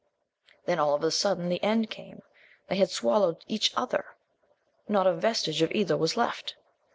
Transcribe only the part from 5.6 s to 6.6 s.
of either was left!